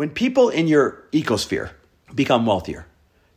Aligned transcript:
When 0.00 0.08
people 0.08 0.48
in 0.48 0.66
your 0.66 1.04
ecosphere 1.12 1.72
become 2.14 2.46
wealthier, 2.46 2.86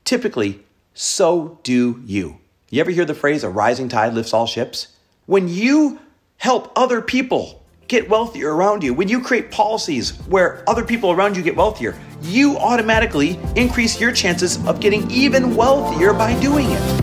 typically 0.06 0.63
so 0.93 1.59
do 1.63 2.01
you. 2.05 2.37
You 2.69 2.79
ever 2.79 2.89
hear 2.89 3.03
the 3.03 3.13
phrase, 3.13 3.43
a 3.43 3.49
rising 3.49 3.89
tide 3.89 4.13
lifts 4.13 4.33
all 4.33 4.47
ships? 4.47 4.88
When 5.26 5.49
you 5.49 5.99
help 6.38 6.71
other 6.78 7.02
people 7.02 7.62
get 7.89 8.07
wealthier 8.07 8.55
around 8.55 8.81
you, 8.81 8.94
when 8.94 9.10
you 9.10 9.20
create 9.20 9.52
policies 9.52 10.12
where 10.29 10.63
other 10.65 10.86
people 10.86 11.12
around 11.12 11.36
you 11.36 11.44
get 11.44 11.57
wealthier, 11.57 11.99
you 12.21 12.56
automatically 12.56 13.38
increase 13.58 14.00
your 14.00 14.14
chances 14.14 14.66
of 14.66 14.80
getting 14.80 15.12
even 15.12 15.58
wealthier 15.58 16.14
by 16.14 16.39
doing 16.39 16.68
it. 16.70 17.02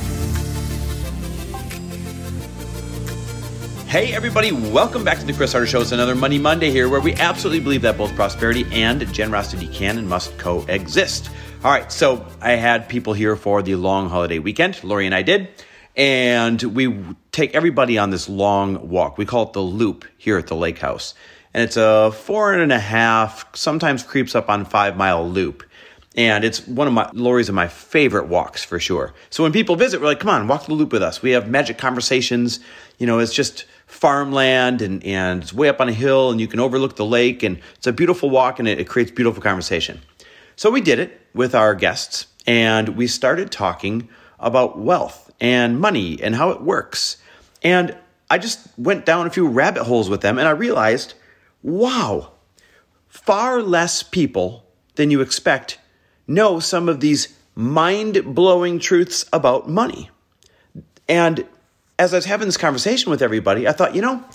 Hey, 3.91 4.13
everybody, 4.13 4.53
welcome 4.53 5.03
back 5.03 5.19
to 5.19 5.25
the 5.25 5.33
Chris 5.33 5.51
Harder 5.51 5.67
Show. 5.67 5.81
It's 5.81 5.91
another 5.91 6.15
Money 6.15 6.39
Monday 6.39 6.71
here 6.71 6.87
where 6.87 7.01
we 7.01 7.13
absolutely 7.15 7.59
believe 7.59 7.81
that 7.81 7.97
both 7.97 8.15
prosperity 8.15 8.65
and 8.71 9.05
generosity 9.13 9.67
can 9.67 9.97
and 9.97 10.07
must 10.07 10.37
coexist. 10.37 11.29
All 11.61 11.71
right, 11.71 11.91
so 11.91 12.25
I 12.39 12.51
had 12.51 12.87
people 12.87 13.11
here 13.11 13.35
for 13.35 13.61
the 13.61 13.75
long 13.75 14.07
holiday 14.07 14.39
weekend. 14.39 14.81
Lori 14.85 15.07
and 15.07 15.13
I 15.13 15.23
did. 15.23 15.49
And 15.97 16.63
we 16.63 17.03
take 17.33 17.53
everybody 17.53 17.97
on 17.97 18.11
this 18.11 18.29
long 18.29 18.87
walk. 18.87 19.17
We 19.17 19.25
call 19.25 19.47
it 19.47 19.51
the 19.51 19.59
loop 19.59 20.05
here 20.17 20.37
at 20.37 20.47
the 20.47 20.55
lake 20.55 20.79
house. 20.79 21.13
And 21.53 21.61
it's 21.61 21.75
a 21.75 22.13
four 22.13 22.53
and 22.53 22.71
a 22.71 22.79
half, 22.79 23.45
sometimes 23.53 24.03
creeps 24.03 24.35
up 24.35 24.49
on 24.49 24.63
five 24.63 24.95
mile 24.95 25.27
loop. 25.27 25.63
And 26.15 26.45
it's 26.45 26.65
one 26.65 26.87
of 26.87 26.93
my 26.93 27.09
Lori's 27.11 27.49
of 27.49 27.55
my 27.55 27.67
favorite 27.67 28.27
walks 28.27 28.63
for 28.63 28.79
sure. 28.79 29.13
So 29.29 29.43
when 29.43 29.51
people 29.51 29.75
visit, 29.75 29.99
we're 29.99 30.07
like, 30.07 30.21
come 30.21 30.29
on, 30.29 30.47
walk 30.47 30.65
the 30.65 30.73
loop 30.73 30.93
with 30.93 31.03
us. 31.03 31.21
We 31.21 31.31
have 31.31 31.49
magic 31.49 31.77
conversations. 31.77 32.61
You 32.97 33.07
know, 33.07 33.19
it's 33.19 33.33
just 33.33 33.65
farmland 33.91 34.81
and, 34.81 35.03
and 35.03 35.43
it's 35.43 35.53
way 35.53 35.67
up 35.67 35.81
on 35.81 35.89
a 35.89 35.93
hill 35.93 36.31
and 36.31 36.39
you 36.39 36.47
can 36.47 36.61
overlook 36.61 36.95
the 36.95 37.05
lake 37.05 37.43
and 37.43 37.59
it's 37.75 37.87
a 37.87 37.91
beautiful 37.91 38.29
walk 38.29 38.57
and 38.57 38.67
it, 38.67 38.79
it 38.79 38.87
creates 38.87 39.11
beautiful 39.11 39.43
conversation. 39.43 40.01
So 40.55 40.71
we 40.71 40.79
did 40.79 40.97
it 40.97 41.27
with 41.33 41.53
our 41.53 41.75
guests 41.75 42.27
and 42.47 42.95
we 42.95 43.05
started 43.07 43.51
talking 43.51 44.07
about 44.39 44.79
wealth 44.79 45.29
and 45.41 45.79
money 45.79 46.17
and 46.23 46.35
how 46.35 46.51
it 46.51 46.61
works. 46.61 47.17
And 47.63 47.95
I 48.29 48.37
just 48.37 48.65
went 48.77 49.05
down 49.05 49.27
a 49.27 49.29
few 49.29 49.47
rabbit 49.47 49.83
holes 49.83 50.09
with 50.09 50.21
them 50.21 50.39
and 50.39 50.47
I 50.47 50.51
realized, 50.51 51.13
wow, 51.61 52.31
far 53.09 53.61
less 53.61 54.03
people 54.03 54.65
than 54.95 55.11
you 55.11 55.19
expect 55.19 55.79
know 56.27 56.61
some 56.61 56.87
of 56.87 57.01
these 57.01 57.37
mind 57.55 58.33
blowing 58.33 58.79
truths 58.79 59.25
about 59.33 59.69
money. 59.69 60.09
And 61.09 61.45
as 62.01 62.15
I 62.15 62.17
was 62.17 62.25
having 62.25 62.47
this 62.47 62.57
conversation 62.57 63.11
with 63.11 63.21
everybody, 63.21 63.67
I 63.67 63.73
thought, 63.73 63.93
you 63.93 64.01
know, 64.01 64.25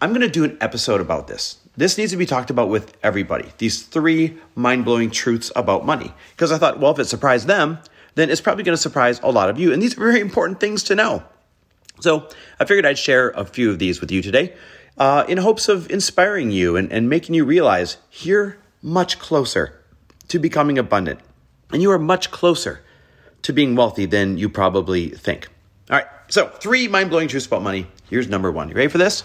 I'm 0.00 0.08
going 0.08 0.22
to 0.22 0.28
do 0.30 0.42
an 0.42 0.56
episode 0.62 1.02
about 1.02 1.28
this. 1.28 1.58
This 1.76 1.98
needs 1.98 2.12
to 2.12 2.16
be 2.16 2.24
talked 2.24 2.48
about 2.48 2.70
with 2.70 2.96
everybody. 3.02 3.52
These 3.58 3.82
three 3.82 4.38
mind 4.54 4.86
blowing 4.86 5.10
truths 5.10 5.52
about 5.54 5.84
money. 5.84 6.14
Because 6.30 6.50
I 6.50 6.56
thought, 6.56 6.80
well, 6.80 6.92
if 6.92 6.98
it 6.98 7.04
surprised 7.04 7.46
them, 7.46 7.78
then 8.14 8.30
it's 8.30 8.40
probably 8.40 8.64
going 8.64 8.72
to 8.72 8.80
surprise 8.80 9.20
a 9.22 9.30
lot 9.30 9.50
of 9.50 9.58
you. 9.58 9.70
And 9.70 9.82
these 9.82 9.98
are 9.98 10.00
very 10.00 10.20
important 10.20 10.60
things 10.60 10.82
to 10.84 10.94
know. 10.94 11.22
So 12.00 12.26
I 12.58 12.64
figured 12.64 12.86
I'd 12.86 12.96
share 12.96 13.28
a 13.32 13.44
few 13.44 13.70
of 13.70 13.78
these 13.78 14.00
with 14.00 14.10
you 14.10 14.22
today 14.22 14.54
uh, 14.96 15.26
in 15.28 15.36
hopes 15.36 15.68
of 15.68 15.90
inspiring 15.90 16.50
you 16.50 16.76
and, 16.76 16.90
and 16.90 17.10
making 17.10 17.34
you 17.34 17.44
realize 17.44 17.98
you're 18.22 18.56
much 18.80 19.18
closer 19.18 19.78
to 20.28 20.38
becoming 20.38 20.78
abundant. 20.78 21.20
And 21.70 21.82
you 21.82 21.90
are 21.90 21.98
much 21.98 22.30
closer 22.30 22.80
to 23.42 23.52
being 23.52 23.76
wealthy 23.76 24.06
than 24.06 24.38
you 24.38 24.48
probably 24.48 25.10
think. 25.10 25.48
All 25.90 25.98
right, 25.98 26.06
so 26.30 26.48
three 26.48 26.88
mind 26.88 27.10
blowing 27.10 27.28
truths 27.28 27.46
about 27.46 27.62
money. 27.62 27.86
Here's 28.08 28.28
number 28.28 28.50
one. 28.50 28.68
You 28.68 28.74
ready 28.74 28.88
for 28.88 28.98
this? 28.98 29.24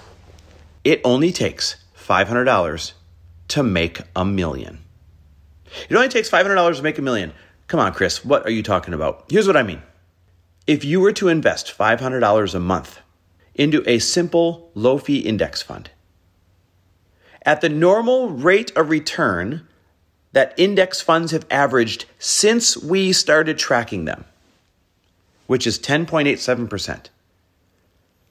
It 0.83 1.01
only 1.03 1.31
takes 1.31 1.77
$500 1.97 2.93
to 3.49 3.63
make 3.63 4.01
a 4.15 4.25
million. 4.25 4.79
It 5.89 5.95
only 5.95 6.09
takes 6.09 6.29
$500 6.29 6.75
to 6.75 6.83
make 6.83 6.97
a 6.97 7.01
million. 7.01 7.33
Come 7.67 7.79
on, 7.79 7.93
Chris, 7.93 8.23
what 8.25 8.45
are 8.45 8.51
you 8.51 8.63
talking 8.63 8.93
about? 8.93 9.25
Here's 9.29 9.47
what 9.47 9.57
I 9.57 9.63
mean. 9.63 9.81
If 10.67 10.83
you 10.83 10.99
were 10.99 11.13
to 11.13 11.27
invest 11.27 11.75
$500 11.77 12.55
a 12.55 12.59
month 12.59 12.99
into 13.53 13.83
a 13.87 13.99
simple 13.99 14.71
low 14.73 14.97
fee 14.97 15.19
index 15.19 15.61
fund, 15.61 15.91
at 17.43 17.61
the 17.61 17.69
normal 17.69 18.29
rate 18.31 18.71
of 18.75 18.89
return 18.89 19.67
that 20.31 20.53
index 20.57 21.01
funds 21.01 21.31
have 21.31 21.45
averaged 21.49 22.05
since 22.19 22.75
we 22.75 23.13
started 23.13 23.57
tracking 23.57 24.05
them, 24.05 24.25
which 25.47 25.67
is 25.67 25.79
10.87%. 25.79 27.07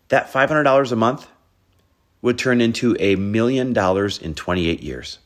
That 0.09 0.33
$500 0.33 0.93
a 0.93 0.97
month 0.97 1.27
would 2.23 2.39
turn 2.39 2.61
into 2.61 2.97
a 2.99 3.17
million 3.17 3.73
dollars 3.73 4.19
in 4.19 4.35
28 4.35 4.83
years. 4.83 5.19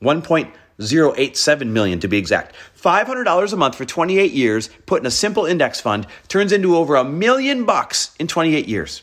1.087 0.00 1.66
million 1.68 2.00
to 2.00 2.08
be 2.08 2.18
exact. 2.18 2.54
$500 2.80 3.52
a 3.52 3.56
month 3.56 3.74
for 3.74 3.84
28 3.84 4.32
years 4.32 4.70
put 4.86 5.00
in 5.02 5.06
a 5.06 5.10
simple 5.10 5.46
index 5.46 5.80
fund 5.80 6.06
turns 6.28 6.52
into 6.52 6.76
over 6.76 6.96
a 6.96 7.04
million 7.04 7.64
bucks 7.64 8.14
in 8.18 8.26
28 8.26 8.66
years. 8.66 9.02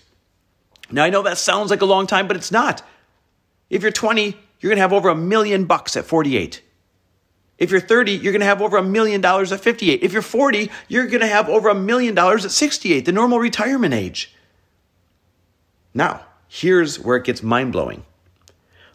Now 0.91 1.03
I 1.03 1.09
know 1.09 1.21
that 1.21 1.37
sounds 1.37 1.69
like 1.69 1.81
a 1.81 1.85
long 1.85 2.07
time, 2.07 2.27
but 2.27 2.35
it's 2.35 2.51
not. 2.51 2.81
If 3.69 3.83
you're 3.83 3.91
20, 3.91 4.35
you're 4.59 4.69
going 4.69 4.77
to 4.77 4.81
have 4.81 4.93
over 4.93 5.09
a 5.09 5.15
million 5.15 5.65
bucks 5.65 5.95
at 5.95 6.05
48. 6.05 6.61
If 7.59 7.71
you're 7.71 7.81
30, 7.81 8.13
you're 8.13 8.31
going 8.31 8.39
to 8.39 8.45
have 8.45 8.61
over 8.61 8.77
a 8.77 8.83
million 8.83 9.19
dollars 9.19 9.51
at 9.51 9.59
58. 9.59 10.01
If 10.01 10.13
you're 10.13 10.21
40, 10.21 10.71
you're 10.87 11.07
going 11.07 11.19
to 11.19 11.27
have 11.27 11.49
over 11.49 11.67
a 11.69 11.75
million 11.75 12.15
dollars 12.15 12.45
at 12.45 12.51
68, 12.51 13.05
the 13.05 13.11
normal 13.11 13.37
retirement 13.37 13.93
age. 13.93 14.33
Now, 15.93 16.21
here's 16.47 16.99
where 16.99 17.17
it 17.17 17.25
gets 17.25 17.43
mind 17.43 17.73
blowing. 17.73 18.05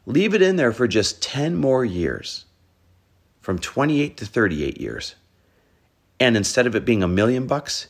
Leave 0.07 0.35
it 0.35 0.43
in 0.43 0.57
there 0.57 0.73
for 0.73 0.89
just 0.89 1.23
10 1.23 1.57
more 1.57 1.85
years, 1.85 2.47
from 3.41 3.59
28 3.59 4.17
to 4.17 4.27
38 4.27 4.81
years. 4.81 5.15
And 6.19 6.37
instead 6.37 6.67
of 6.67 6.75
it 6.75 6.87
being 6.87 7.03
a 7.03 7.09
million 7.09 7.47
bucks, 7.47 7.89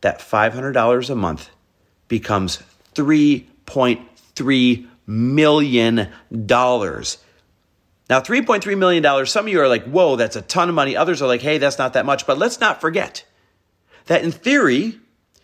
that 0.00 0.18
$500 0.18 1.10
a 1.10 1.14
month 1.14 1.50
becomes 2.08 2.60
$3.3 2.94 4.86
million. 5.06 6.08
Now, 8.12 8.20
$3.3 8.20 8.76
million, 8.76 9.24
some 9.24 9.46
of 9.46 9.48
you 9.50 9.58
are 9.62 9.68
like, 9.68 9.84
whoa, 9.84 10.16
that's 10.16 10.36
a 10.36 10.42
ton 10.42 10.68
of 10.68 10.74
money. 10.74 10.94
Others 10.94 11.22
are 11.22 11.26
like, 11.26 11.40
hey, 11.40 11.56
that's 11.56 11.78
not 11.78 11.94
that 11.94 12.04
much. 12.04 12.26
But 12.26 12.36
let's 12.36 12.60
not 12.60 12.78
forget 12.78 13.24
that 14.04 14.22
in 14.22 14.30
theory, 14.30 15.00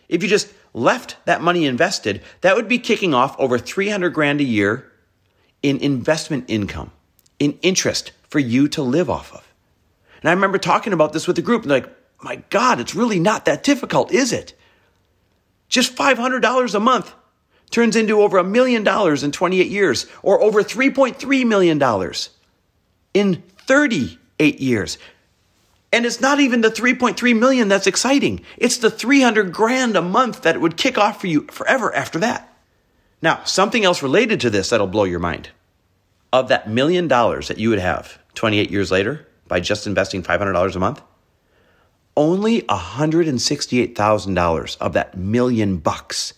if 0.07 0.21
you 0.21 0.29
just 0.29 0.53
left 0.75 1.15
that 1.25 1.41
money 1.41 1.65
invested, 1.65 2.21
that 2.41 2.55
would 2.55 2.67
be 2.67 2.77
kicking 2.77 3.15
off 3.15 3.35
over 3.39 3.57
300 3.57 4.11
grand 4.11 4.39
a 4.39 4.43
year 4.43 4.91
in 5.63 5.79
investment 5.79 6.45
income, 6.47 6.91
in 7.39 7.57
interest 7.63 8.11
for 8.27 8.37
you 8.37 8.67
to 8.67 8.83
live 8.83 9.09
off 9.09 9.33
of. 9.33 9.51
And 10.21 10.29
I 10.29 10.33
remember 10.33 10.59
talking 10.59 10.93
about 10.93 11.11
this 11.11 11.25
with 11.25 11.37
the 11.37 11.41
group, 11.41 11.63
and 11.63 11.71
like, 11.71 11.89
my 12.21 12.35
God, 12.51 12.79
it's 12.79 12.93
really 12.93 13.19
not 13.19 13.45
that 13.45 13.63
difficult, 13.63 14.11
is 14.11 14.31
it? 14.31 14.53
Just 15.69 15.95
$500 15.95 16.75
a 16.75 16.79
month 16.79 17.15
turns 17.71 17.95
into 17.95 18.21
over 18.21 18.37
a 18.37 18.43
million 18.43 18.83
dollars 18.83 19.23
in 19.23 19.31
28 19.31 19.71
years, 19.71 20.05
or 20.21 20.39
over 20.39 20.61
$3.3 20.61 21.47
million 21.47 21.79
in 23.13 23.43
38 23.67 24.59
years. 24.59 24.97
And 25.91 26.05
it's 26.05 26.21
not 26.21 26.39
even 26.39 26.61
the 26.61 26.69
3.3 26.69 27.37
million 27.37 27.67
that's 27.67 27.87
exciting. 27.87 28.41
It's 28.57 28.77
the 28.77 28.91
300 28.91 29.51
grand 29.51 29.95
a 29.95 30.01
month 30.01 30.43
that 30.43 30.55
it 30.55 30.61
would 30.61 30.77
kick 30.77 30.97
off 30.97 31.21
for 31.21 31.27
you 31.27 31.47
forever 31.47 31.93
after 31.95 32.19
that. 32.19 32.45
Now, 33.21 33.43
something 33.43 33.83
else 33.83 34.03
related 34.03 34.39
to 34.41 34.49
this 34.49 34.69
that'll 34.69 34.87
blow 34.87 35.03
your 35.03 35.19
mind. 35.19 35.49
Of 36.31 36.47
that 36.49 36.69
million 36.69 37.07
dollars 37.07 37.47
that 37.47 37.57
you 37.57 37.69
would 37.69 37.79
have 37.79 38.19
28 38.35 38.69
years 38.69 38.91
later 38.91 39.27
by 39.47 39.59
just 39.59 39.87
investing 39.87 40.21
$500 40.21 40.75
a 40.75 40.79
month, 40.79 41.01
only 42.15 42.61
$168,000 42.63 44.77
of 44.79 44.93
that 44.93 45.17
million 45.17 45.77
bucks 45.77 46.33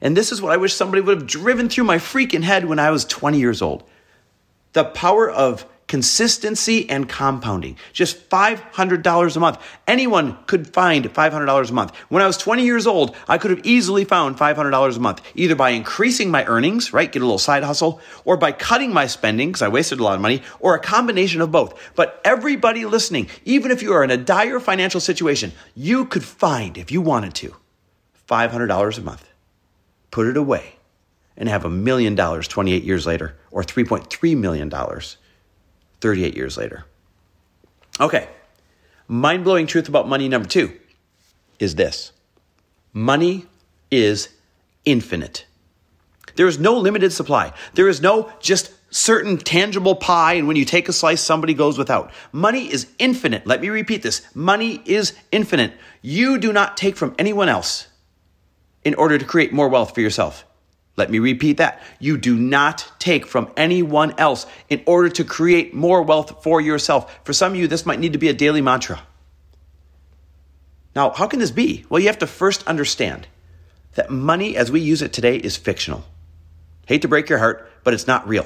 And 0.00 0.16
this 0.16 0.32
is 0.32 0.40
what 0.40 0.52
I 0.52 0.56
wish 0.56 0.74
somebody 0.74 1.02
would 1.02 1.18
have 1.18 1.26
driven 1.26 1.68
through 1.68 1.84
my 1.84 1.98
freaking 1.98 2.42
head 2.42 2.64
when 2.64 2.78
I 2.78 2.90
was 2.90 3.04
20 3.04 3.38
years 3.38 3.62
old. 3.62 3.84
The 4.72 4.84
power 4.84 5.30
of 5.30 5.66
consistency 5.90 6.88
and 6.88 7.08
compounding. 7.08 7.76
Just 7.92 8.30
$500 8.30 9.36
a 9.36 9.40
month. 9.40 9.58
Anyone 9.88 10.38
could 10.46 10.72
find 10.72 11.04
$500 11.04 11.68
a 11.68 11.72
month. 11.72 11.96
When 12.08 12.22
I 12.22 12.28
was 12.28 12.38
20 12.38 12.64
years 12.64 12.86
old, 12.86 13.16
I 13.26 13.38
could 13.38 13.50
have 13.50 13.66
easily 13.66 14.04
found 14.04 14.36
$500 14.36 14.96
a 14.96 15.00
month, 15.00 15.20
either 15.34 15.56
by 15.56 15.70
increasing 15.70 16.30
my 16.30 16.44
earnings, 16.44 16.92
right, 16.92 17.10
get 17.10 17.22
a 17.22 17.24
little 17.24 17.38
side 17.40 17.64
hustle, 17.64 18.00
or 18.24 18.36
by 18.36 18.52
cutting 18.52 18.92
my 18.92 19.08
spending, 19.08 19.48
because 19.48 19.62
I 19.62 19.68
wasted 19.68 19.98
a 19.98 20.04
lot 20.04 20.14
of 20.14 20.20
money, 20.20 20.44
or 20.60 20.76
a 20.76 20.80
combination 20.80 21.40
of 21.40 21.50
both. 21.50 21.76
But 21.96 22.20
everybody 22.24 22.84
listening, 22.84 23.26
even 23.44 23.72
if 23.72 23.82
you 23.82 23.92
are 23.92 24.04
in 24.04 24.12
a 24.12 24.16
dire 24.16 24.60
financial 24.60 25.00
situation, 25.00 25.50
you 25.74 26.04
could 26.04 26.22
find, 26.22 26.78
if 26.78 26.92
you 26.92 27.00
wanted 27.00 27.34
to, 27.34 27.56
$500 28.28 28.96
a 28.96 29.00
month. 29.00 29.28
Put 30.12 30.28
it 30.28 30.36
away 30.36 30.76
and 31.36 31.48
have 31.48 31.64
a 31.64 31.70
million 31.70 32.14
dollars 32.14 32.46
28 32.46 32.84
years 32.84 33.08
later, 33.08 33.34
or 33.50 33.64
$3.3 33.64 34.36
million 34.36 34.70
38 36.00 36.36
years 36.36 36.56
later. 36.56 36.84
Okay, 38.00 38.28
mind 39.08 39.44
blowing 39.44 39.66
truth 39.66 39.88
about 39.88 40.08
money 40.08 40.28
number 40.28 40.48
two 40.48 40.72
is 41.58 41.74
this 41.74 42.12
money 42.92 43.46
is 43.90 44.28
infinite. 44.84 45.46
There 46.36 46.46
is 46.46 46.58
no 46.58 46.78
limited 46.78 47.12
supply. 47.12 47.52
There 47.74 47.88
is 47.88 48.00
no 48.00 48.32
just 48.40 48.72
certain 48.92 49.38
tangible 49.38 49.94
pie, 49.94 50.34
and 50.34 50.48
when 50.48 50.56
you 50.56 50.64
take 50.64 50.88
a 50.88 50.92
slice, 50.92 51.20
somebody 51.20 51.54
goes 51.54 51.78
without. 51.78 52.12
Money 52.32 52.72
is 52.72 52.88
infinite. 52.98 53.46
Let 53.46 53.60
me 53.60 53.68
repeat 53.68 54.02
this 54.02 54.22
money 54.34 54.82
is 54.84 55.14
infinite. 55.30 55.72
You 56.02 56.38
do 56.38 56.52
not 56.52 56.76
take 56.76 56.96
from 56.96 57.14
anyone 57.18 57.48
else 57.48 57.88
in 58.84 58.94
order 58.94 59.18
to 59.18 59.24
create 59.24 59.52
more 59.52 59.68
wealth 59.68 59.94
for 59.94 60.00
yourself. 60.00 60.44
Let 61.00 61.10
me 61.10 61.18
repeat 61.18 61.56
that. 61.56 61.80
You 61.98 62.18
do 62.18 62.36
not 62.36 62.92
take 62.98 63.24
from 63.24 63.50
anyone 63.56 64.12
else 64.18 64.44
in 64.68 64.82
order 64.84 65.08
to 65.08 65.24
create 65.24 65.72
more 65.72 66.02
wealth 66.02 66.42
for 66.42 66.60
yourself. 66.60 67.20
For 67.24 67.32
some 67.32 67.52
of 67.52 67.58
you, 67.58 67.66
this 67.66 67.86
might 67.86 68.00
need 68.00 68.12
to 68.12 68.18
be 68.18 68.28
a 68.28 68.34
daily 68.34 68.60
mantra. 68.60 69.00
Now, 70.94 71.08
how 71.08 71.26
can 71.26 71.38
this 71.38 71.50
be? 71.50 71.86
Well, 71.88 72.00
you 72.00 72.08
have 72.08 72.18
to 72.18 72.26
first 72.26 72.66
understand 72.66 73.28
that 73.94 74.10
money 74.10 74.58
as 74.58 74.70
we 74.70 74.80
use 74.80 75.00
it 75.00 75.14
today 75.14 75.36
is 75.36 75.56
fictional. 75.56 76.04
Hate 76.86 77.00
to 77.00 77.08
break 77.08 77.30
your 77.30 77.38
heart, 77.38 77.66
but 77.82 77.94
it's 77.94 78.06
not 78.06 78.28
real. 78.28 78.44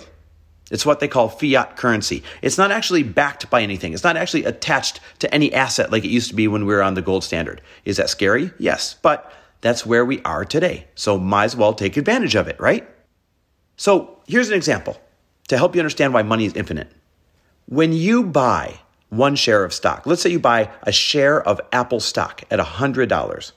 It's 0.70 0.86
what 0.86 1.00
they 1.00 1.08
call 1.08 1.28
fiat 1.28 1.76
currency. 1.76 2.22
It's 2.40 2.56
not 2.56 2.70
actually 2.70 3.02
backed 3.02 3.50
by 3.50 3.62
anything. 3.62 3.94
It's 3.94 4.04
not 4.04 4.16
actually 4.16 4.44
attached 4.44 5.00
to 5.18 5.34
any 5.34 5.52
asset 5.52 5.90
like 5.90 6.04
it 6.04 6.10
used 6.10 6.28
to 6.28 6.36
be 6.36 6.46
when 6.46 6.66
we 6.66 6.72
were 6.72 6.84
on 6.84 6.94
the 6.94 7.02
gold 7.02 7.24
standard. 7.24 7.60
Is 7.84 7.96
that 7.96 8.10
scary? 8.10 8.52
Yes. 8.60 8.94
But 9.02 9.32
that's 9.64 9.86
where 9.86 10.04
we 10.04 10.20
are 10.24 10.44
today. 10.44 10.86
So 10.94 11.16
might 11.16 11.44
as 11.44 11.56
well 11.56 11.72
take 11.72 11.96
advantage 11.96 12.34
of 12.34 12.48
it, 12.48 12.60
right? 12.60 12.86
So 13.78 14.20
here's 14.26 14.50
an 14.50 14.56
example 14.56 15.00
to 15.48 15.56
help 15.56 15.74
you 15.74 15.80
understand 15.80 16.12
why 16.12 16.22
money 16.22 16.44
is 16.44 16.52
infinite. 16.52 16.92
When 17.64 17.94
you 17.94 18.24
buy 18.24 18.80
one 19.08 19.36
share 19.36 19.64
of 19.64 19.72
stock, 19.72 20.04
let's 20.04 20.20
say 20.20 20.28
you 20.28 20.38
buy 20.38 20.70
a 20.82 20.92
share 20.92 21.40
of 21.40 21.62
Apple 21.72 22.00
stock 22.00 22.42
at 22.50 22.58
$100, 22.58 23.52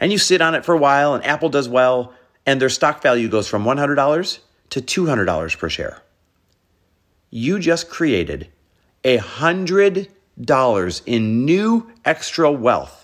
and 0.00 0.10
you 0.10 0.16
sit 0.16 0.40
on 0.40 0.54
it 0.54 0.64
for 0.64 0.74
a 0.74 0.78
while, 0.78 1.12
and 1.12 1.22
Apple 1.22 1.50
does 1.50 1.68
well, 1.68 2.14
and 2.46 2.58
their 2.58 2.70
stock 2.70 3.02
value 3.02 3.28
goes 3.28 3.46
from 3.46 3.64
$100 3.64 4.38
to 4.70 4.80
$200 4.80 5.58
per 5.58 5.68
share. 5.68 6.02
You 7.28 7.58
just 7.58 7.90
created 7.90 8.50
$100 9.04 11.02
in 11.04 11.44
new 11.44 11.92
extra 12.06 12.50
wealth 12.50 13.01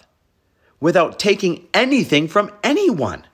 without 0.80 1.18
taking 1.18 1.66
anything 1.74 2.28
from 2.28 2.50
anyone. 2.62 3.24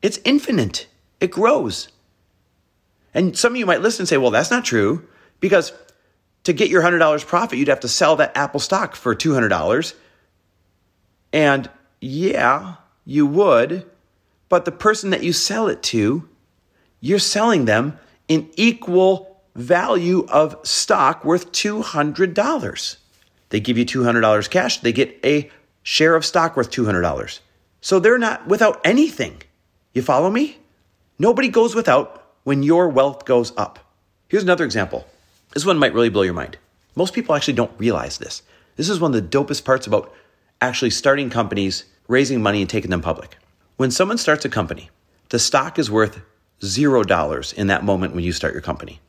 It's 0.00 0.18
infinite, 0.24 0.86
it 1.20 1.30
grows. 1.30 1.88
And 3.14 3.36
some 3.36 3.52
of 3.52 3.58
you 3.58 3.66
might 3.66 3.82
listen 3.82 4.02
and 4.02 4.08
say, 4.08 4.16
well, 4.16 4.30
that's 4.30 4.50
not 4.50 4.64
true 4.64 5.06
because 5.40 5.72
to 6.44 6.52
get 6.52 6.70
your 6.70 6.82
$100 6.82 7.26
profit, 7.26 7.58
you'd 7.58 7.68
have 7.68 7.80
to 7.80 7.88
sell 7.88 8.16
that 8.16 8.36
Apple 8.36 8.60
stock 8.60 8.96
for 8.96 9.14
$200. 9.14 9.94
And 11.32 11.70
yeah, 12.00 12.76
you 13.04 13.26
would, 13.26 13.86
but 14.48 14.64
the 14.64 14.72
person 14.72 15.10
that 15.10 15.22
you 15.22 15.32
sell 15.32 15.68
it 15.68 15.82
to, 15.84 16.28
you're 17.00 17.18
selling 17.18 17.64
them 17.64 17.98
an 18.28 18.50
equal 18.56 19.40
value 19.54 20.26
of 20.28 20.56
stock 20.62 21.24
worth 21.24 21.52
$200. 21.52 22.96
They 23.50 23.60
give 23.60 23.78
you 23.78 23.84
$200 23.84 24.50
cash, 24.50 24.78
they 24.78 24.92
get 24.92 25.18
a 25.24 25.50
share 25.82 26.14
of 26.14 26.24
stock 26.24 26.56
worth 26.56 26.70
$200. 26.70 27.40
So 27.80 27.98
they're 27.98 28.18
not 28.18 28.46
without 28.46 28.80
anything. 28.84 29.42
You 29.92 30.02
follow 30.02 30.30
me? 30.30 30.58
Nobody 31.18 31.48
goes 31.48 31.74
without 31.74 32.34
when 32.44 32.62
your 32.62 32.88
wealth 32.88 33.24
goes 33.24 33.52
up. 33.56 33.78
Here's 34.28 34.42
another 34.42 34.64
example. 34.64 35.06
This 35.52 35.66
one 35.66 35.78
might 35.78 35.94
really 35.94 36.08
blow 36.08 36.22
your 36.22 36.34
mind. 36.34 36.58
Most 36.94 37.14
people 37.14 37.34
actually 37.34 37.54
don't 37.54 37.78
realize 37.78 38.18
this. 38.18 38.42
This 38.76 38.88
is 38.88 39.00
one 39.00 39.14
of 39.14 39.30
the 39.30 39.38
dopest 39.38 39.64
parts 39.64 39.86
about 39.86 40.12
actually 40.60 40.90
starting 40.90 41.30
companies, 41.30 41.84
raising 42.08 42.42
money, 42.42 42.60
and 42.60 42.70
taking 42.70 42.90
them 42.90 43.02
public. 43.02 43.36
When 43.76 43.90
someone 43.90 44.18
starts 44.18 44.44
a 44.44 44.48
company, 44.48 44.90
the 45.30 45.38
stock 45.38 45.78
is 45.78 45.90
worth 45.90 46.20
zero 46.64 47.02
dollars 47.02 47.52
in 47.52 47.66
that 47.66 47.84
moment 47.84 48.14
when 48.14 48.24
you 48.24 48.32
start 48.32 48.52
your 48.52 48.62
company. 48.62 49.00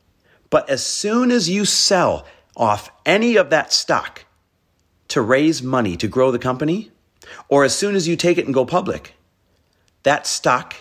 But 0.50 0.68
as 0.68 0.84
soon 0.84 1.30
as 1.30 1.48
you 1.48 1.64
sell 1.64 2.26
off 2.56 2.90
any 3.06 3.36
of 3.36 3.50
that 3.50 3.72
stock, 3.72 4.24
to 5.14 5.22
raise 5.22 5.62
money 5.62 5.96
to 5.96 6.08
grow 6.08 6.32
the 6.32 6.40
company, 6.40 6.90
or 7.48 7.62
as 7.62 7.72
soon 7.72 7.94
as 7.94 8.08
you 8.08 8.16
take 8.16 8.36
it 8.36 8.46
and 8.46 8.52
go 8.52 8.66
public, 8.66 9.14
that 10.02 10.26
stock 10.26 10.74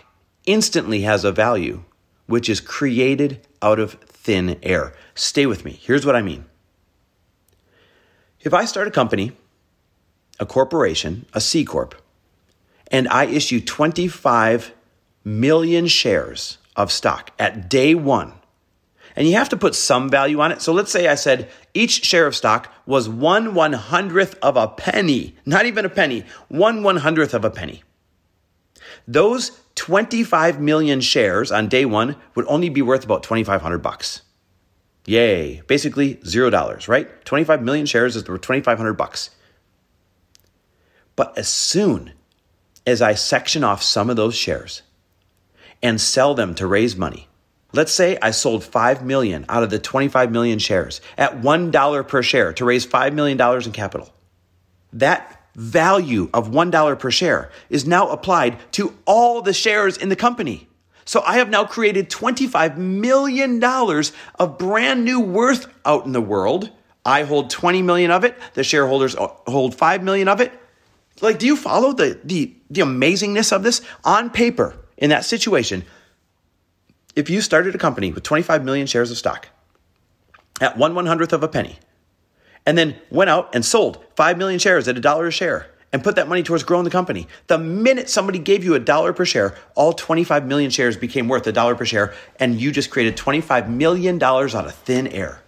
instantly 0.47 1.01
has 1.01 1.23
a 1.23 1.31
value 1.31 1.83
which 2.25 2.49
is 2.49 2.59
created 2.59 3.45
out 3.61 3.77
of 3.77 3.93
thin 4.07 4.57
air. 4.63 4.91
Stay 5.13 5.45
with 5.45 5.63
me. 5.63 5.79
Here's 5.79 6.03
what 6.03 6.15
I 6.15 6.23
mean. 6.23 6.45
If 8.39 8.55
I 8.55 8.65
start 8.65 8.87
a 8.87 8.91
company, 8.91 9.33
a 10.39 10.47
corporation, 10.47 11.27
a 11.33 11.39
C 11.39 11.63
Corp, 11.63 11.93
and 12.87 13.07
I 13.09 13.25
issue 13.25 13.61
25 13.61 14.73
million 15.23 15.85
shares 15.85 16.57
of 16.75 16.91
stock 16.91 17.29
at 17.37 17.69
day 17.69 17.93
one, 17.93 18.33
and 19.15 19.27
you 19.27 19.35
have 19.35 19.49
to 19.49 19.57
put 19.57 19.75
some 19.75 20.09
value 20.09 20.39
on 20.39 20.51
it. 20.51 20.61
So 20.61 20.73
let's 20.73 20.91
say 20.91 21.07
I 21.07 21.15
said 21.15 21.49
each 21.73 22.03
share 22.03 22.27
of 22.27 22.35
stock 22.35 22.73
was 22.85 23.07
one 23.07 23.53
one 23.53 23.73
hundredth 23.73 24.35
of 24.41 24.57
a 24.57 24.67
penny, 24.67 25.35
not 25.45 25.65
even 25.65 25.85
a 25.85 25.89
penny, 25.89 26.25
one 26.47 26.83
one 26.83 26.97
hundredth 26.97 27.33
of 27.33 27.45
a 27.45 27.49
penny. 27.49 27.83
Those 29.07 29.59
25 29.75 30.59
million 30.59 31.01
shares 31.01 31.51
on 31.51 31.67
day 31.67 31.85
one 31.85 32.15
would 32.35 32.45
only 32.47 32.69
be 32.69 32.81
worth 32.81 33.03
about 33.03 33.23
2,500 33.23 33.79
bucks. 33.79 34.21
Yay. 35.05 35.61
Basically, 35.67 36.19
zero 36.25 36.49
dollars, 36.49 36.87
right? 36.87 37.23
25 37.25 37.61
million 37.61 37.85
shares 37.85 38.15
is 38.15 38.27
worth 38.27 38.41
2,500 38.41 38.93
bucks. 38.93 39.31
But 41.15 41.37
as 41.37 41.47
soon 41.47 42.13
as 42.85 43.01
I 43.01 43.13
section 43.13 43.63
off 43.63 43.83
some 43.83 44.09
of 44.09 44.15
those 44.15 44.35
shares 44.35 44.81
and 45.81 45.99
sell 45.99 46.33
them 46.33 46.55
to 46.55 46.67
raise 46.67 46.95
money, 46.95 47.27
Let's 47.73 47.91
say 47.91 48.19
I 48.21 48.31
sold 48.31 48.63
5 48.63 49.03
million 49.03 49.45
out 49.49 49.63
of 49.63 49.71
the 49.71 49.79
25 49.79 50.31
million 50.31 50.59
shares 50.59 51.01
at 51.17 51.41
$1 51.41 52.07
per 52.07 52.21
share 52.21 52.53
to 52.53 52.65
raise 52.65 52.85
$5 52.85 53.13
million 53.13 53.41
in 53.63 53.71
capital. 53.71 54.13
That 54.93 55.41
value 55.55 56.29
of 56.33 56.49
$1 56.49 56.99
per 56.99 57.11
share 57.11 57.51
is 57.69 57.87
now 57.87 58.09
applied 58.09 58.59
to 58.73 58.95
all 59.05 59.41
the 59.41 59.53
shares 59.53 59.97
in 59.97 60.09
the 60.09 60.15
company. 60.15 60.67
So 61.05 61.21
I 61.25 61.37
have 61.37 61.49
now 61.49 61.65
created 61.65 62.09
$25 62.09 62.77
million 62.77 63.63
of 63.63 64.57
brand 64.57 65.03
new 65.03 65.19
worth 65.19 65.67
out 65.83 66.05
in 66.05 66.11
the 66.11 66.21
world. 66.21 66.71
I 67.05 67.23
hold 67.23 67.49
20 67.49 67.81
million 67.81 68.11
of 68.11 68.23
it. 68.23 68.37
The 68.53 68.63
shareholders 68.63 69.15
uh, 69.15 69.27
hold 69.47 69.75
5 69.75 70.03
million 70.03 70.27
of 70.27 70.39
it. 70.39 70.53
Like, 71.21 71.39
do 71.39 71.45
you 71.45 71.55
follow 71.55 71.91
the, 71.91 72.19
the, 72.23 72.55
the 72.69 72.81
amazingness 72.81 73.51
of 73.51 73.63
this? 73.63 73.81
On 74.03 74.29
paper, 74.29 74.75
in 74.97 75.09
that 75.09 75.25
situation, 75.25 75.83
if 77.15 77.29
you 77.29 77.41
started 77.41 77.75
a 77.75 77.77
company 77.77 78.11
with 78.11 78.23
25 78.23 78.63
million 78.63 78.87
shares 78.87 79.11
of 79.11 79.17
stock 79.17 79.49
at 80.61 80.77
one 80.77 80.95
one 80.95 81.05
hundredth 81.05 81.33
of 81.33 81.43
a 81.43 81.47
penny, 81.47 81.77
and 82.65 82.77
then 82.77 82.95
went 83.09 83.29
out 83.29 83.53
and 83.53 83.65
sold 83.65 84.03
5 84.15 84.37
million 84.37 84.59
shares 84.59 84.87
at 84.87 84.97
a 84.97 85.01
dollar 85.01 85.27
a 85.27 85.31
share 85.31 85.67
and 85.91 86.03
put 86.03 86.15
that 86.15 86.27
money 86.27 86.41
towards 86.41 86.63
growing 86.63 86.85
the 86.85 86.89
company. 86.89 87.27
The 87.47 87.57
minute 87.59 88.09
somebody 88.09 88.39
gave 88.39 88.63
you 88.63 88.73
a 88.73 88.79
dollar 88.79 89.13
per 89.13 89.25
share, 89.25 89.55
all 89.75 89.93
25 89.93 90.47
million 90.47 90.71
shares 90.71 90.97
became 90.97 91.27
worth 91.27 91.45
a 91.45 91.51
dollar 91.51 91.75
per 91.75 91.85
share, 91.85 92.13
and 92.39 92.59
you 92.59 92.71
just 92.71 92.89
created 92.89 93.15
$25 93.15 93.69
million 93.69 94.21
out 94.21 94.55
of 94.55 94.73
thin 94.73 95.07
air. 95.07 95.41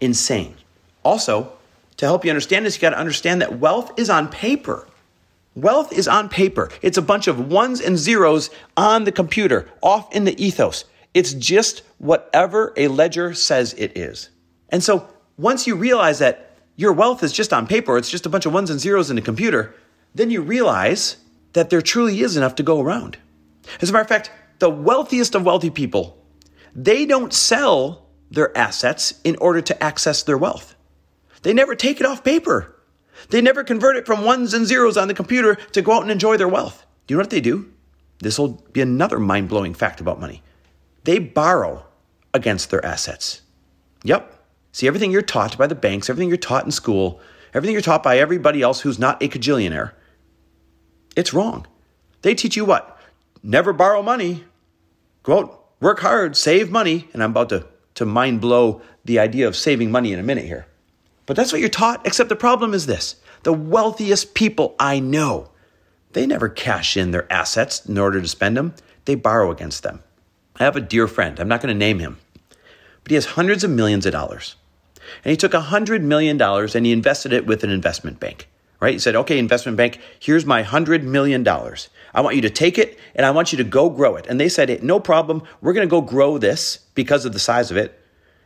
Insane. 0.00 0.54
Also, 1.02 1.52
to 1.96 2.06
help 2.06 2.24
you 2.24 2.30
understand 2.30 2.64
this, 2.64 2.76
you 2.76 2.80
got 2.80 2.90
to 2.90 2.98
understand 2.98 3.42
that 3.42 3.58
wealth 3.58 3.98
is 3.98 4.08
on 4.08 4.28
paper. 4.28 4.86
Wealth 5.56 5.92
is 5.92 6.06
on 6.06 6.28
paper. 6.28 6.70
It's 6.82 6.96
a 6.96 7.02
bunch 7.02 7.26
of 7.26 7.50
ones 7.50 7.80
and 7.80 7.98
zeros 7.98 8.50
on 8.76 9.04
the 9.04 9.12
computer, 9.12 9.68
off 9.82 10.14
in 10.14 10.24
the 10.24 10.42
ethos. 10.42 10.84
It's 11.14 11.34
just 11.34 11.82
whatever 11.98 12.72
a 12.76 12.88
ledger 12.88 13.34
says 13.34 13.74
it 13.74 13.96
is. 13.96 14.30
And 14.68 14.82
so 14.82 15.08
once 15.36 15.66
you 15.66 15.74
realize 15.74 16.18
that 16.20 16.56
your 16.76 16.92
wealth 16.92 17.22
is 17.22 17.32
just 17.32 17.52
on 17.52 17.66
paper, 17.66 17.96
it's 17.98 18.10
just 18.10 18.26
a 18.26 18.28
bunch 18.28 18.46
of 18.46 18.52
ones 18.52 18.70
and 18.70 18.80
zeros 18.80 19.10
in 19.10 19.18
a 19.18 19.22
computer, 19.22 19.74
then 20.14 20.30
you 20.30 20.42
realize 20.42 21.16
that 21.52 21.70
there 21.70 21.82
truly 21.82 22.20
is 22.20 22.36
enough 22.36 22.54
to 22.56 22.62
go 22.62 22.80
around. 22.80 23.18
As 23.80 23.90
a 23.90 23.92
matter 23.92 24.02
of 24.02 24.08
fact, 24.08 24.30
the 24.60 24.70
wealthiest 24.70 25.34
of 25.34 25.44
wealthy 25.44 25.70
people, 25.70 26.16
they 26.74 27.06
don't 27.06 27.32
sell 27.32 28.06
their 28.30 28.56
assets 28.56 29.14
in 29.24 29.36
order 29.36 29.60
to 29.60 29.82
access 29.82 30.22
their 30.22 30.38
wealth. 30.38 30.74
They 31.42 31.52
never 31.52 31.74
take 31.74 32.00
it 32.00 32.06
off 32.06 32.22
paper. 32.22 32.76
They 33.30 33.40
never 33.40 33.64
convert 33.64 33.96
it 33.96 34.06
from 34.06 34.24
ones 34.24 34.54
and 34.54 34.66
zeros 34.66 34.96
on 34.96 35.08
the 35.08 35.14
computer 35.14 35.56
to 35.56 35.82
go 35.82 35.92
out 35.92 36.02
and 36.02 36.10
enjoy 36.10 36.36
their 36.36 36.48
wealth. 36.48 36.86
Do 37.06 37.12
you 37.12 37.16
know 37.16 37.22
what 37.22 37.30
they 37.30 37.40
do? 37.40 37.70
This 38.20 38.38
will 38.38 38.62
be 38.72 38.80
another 38.80 39.18
mind 39.18 39.48
blowing 39.48 39.74
fact 39.74 40.00
about 40.00 40.20
money. 40.20 40.42
They 41.10 41.18
borrow 41.18 41.86
against 42.32 42.70
their 42.70 42.86
assets. 42.86 43.42
Yep, 44.04 44.40
See, 44.72 44.86
everything 44.86 45.10
you're 45.10 45.22
taught 45.22 45.58
by 45.58 45.66
the 45.66 45.74
banks, 45.74 46.08
everything 46.08 46.28
you're 46.28 46.36
taught 46.36 46.64
in 46.64 46.70
school, 46.70 47.20
everything 47.52 47.72
you're 47.72 47.82
taught 47.82 48.04
by 48.04 48.18
everybody 48.18 48.62
else 48.62 48.82
who's 48.82 49.00
not 49.00 49.20
a 49.20 49.28
cajillionaire, 49.28 49.90
it's 51.16 51.34
wrong. 51.34 51.66
They 52.22 52.36
teach 52.36 52.56
you 52.56 52.64
what? 52.64 52.96
Never 53.42 53.72
borrow 53.72 54.02
money. 54.02 54.44
Go 55.24 55.40
out, 55.40 55.64
work 55.80 55.98
hard, 55.98 56.36
save 56.36 56.70
money. 56.70 57.08
And 57.12 57.24
I'm 57.24 57.32
about 57.32 57.48
to, 57.48 57.66
to 57.94 58.06
mind 58.06 58.40
blow 58.40 58.80
the 59.04 59.18
idea 59.18 59.48
of 59.48 59.56
saving 59.56 59.90
money 59.90 60.12
in 60.12 60.20
a 60.20 60.22
minute 60.22 60.44
here. 60.44 60.66
But 61.26 61.36
that's 61.36 61.50
what 61.50 61.60
you're 61.60 61.70
taught, 61.70 62.06
except 62.06 62.28
the 62.28 62.36
problem 62.36 62.72
is 62.72 62.86
this 62.86 63.16
the 63.42 63.52
wealthiest 63.52 64.34
people 64.34 64.76
I 64.78 65.00
know, 65.00 65.50
they 66.12 66.24
never 66.26 66.48
cash 66.48 66.96
in 66.96 67.10
their 67.10 67.30
assets 67.32 67.84
in 67.84 67.98
order 67.98 68.20
to 68.20 68.28
spend 68.28 68.56
them, 68.56 68.74
they 69.06 69.16
borrow 69.16 69.50
against 69.50 69.82
them. 69.82 70.04
I 70.60 70.64
have 70.64 70.76
a 70.76 70.80
dear 70.80 71.08
friend, 71.08 71.40
I'm 71.40 71.48
not 71.48 71.62
going 71.62 71.74
to 71.74 71.78
name 71.78 71.98
him, 71.98 72.18
but 73.02 73.10
he 73.10 73.14
has 73.14 73.24
hundreds 73.24 73.64
of 73.64 73.70
millions 73.70 74.04
of 74.04 74.12
dollars. 74.12 74.56
And 75.24 75.30
he 75.30 75.36
took 75.36 75.52
$100 75.52 76.02
million 76.02 76.40
and 76.40 76.86
he 76.86 76.92
invested 76.92 77.32
it 77.32 77.46
with 77.46 77.64
an 77.64 77.70
investment 77.70 78.20
bank, 78.20 78.46
right? 78.78 78.92
He 78.92 78.98
said, 78.98 79.16
okay, 79.16 79.38
investment 79.38 79.78
bank, 79.78 79.98
here's 80.20 80.44
my 80.44 80.62
$100 80.62 81.02
million. 81.02 81.46
I 81.48 82.20
want 82.20 82.36
you 82.36 82.42
to 82.42 82.50
take 82.50 82.78
it 82.78 82.98
and 83.14 83.24
I 83.24 83.30
want 83.30 83.52
you 83.52 83.56
to 83.58 83.64
go 83.64 83.88
grow 83.88 84.16
it. 84.16 84.26
And 84.26 84.38
they 84.38 84.50
said, 84.50 84.84
no 84.84 85.00
problem. 85.00 85.42
We're 85.62 85.72
going 85.72 85.88
to 85.88 85.90
go 85.90 86.02
grow 86.02 86.36
this 86.36 86.76
because 86.94 87.24
of 87.24 87.32
the 87.32 87.38
size 87.38 87.70
of 87.70 87.78
it. 87.78 87.98